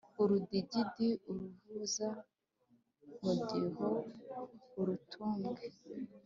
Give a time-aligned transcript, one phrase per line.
[0.21, 2.07] Urudigidigi uruvuza
[3.23, 5.65] mudiho-Urutumbwe.